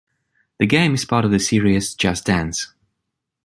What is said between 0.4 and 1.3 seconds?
The game is part of